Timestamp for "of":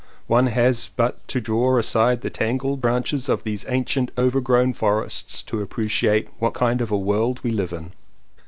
3.29-3.43, 6.81-6.89